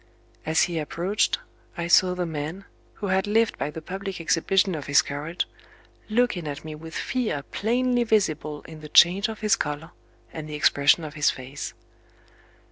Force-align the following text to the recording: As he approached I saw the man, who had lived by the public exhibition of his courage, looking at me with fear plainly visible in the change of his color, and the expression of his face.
As 0.47 0.63
he 0.63 0.79
approached 0.79 1.37
I 1.77 1.85
saw 1.85 2.15
the 2.15 2.25
man, 2.25 2.65
who 2.95 3.07
had 3.09 3.27
lived 3.27 3.59
by 3.59 3.69
the 3.69 3.83
public 3.83 4.19
exhibition 4.19 4.73
of 4.73 4.87
his 4.87 5.03
courage, 5.03 5.47
looking 6.09 6.47
at 6.47 6.65
me 6.65 6.73
with 6.73 6.95
fear 6.95 7.43
plainly 7.51 8.03
visible 8.03 8.63
in 8.63 8.81
the 8.81 8.89
change 8.89 9.27
of 9.29 9.41
his 9.41 9.55
color, 9.55 9.91
and 10.33 10.49
the 10.49 10.55
expression 10.55 11.03
of 11.03 11.13
his 11.13 11.29
face. 11.29 11.75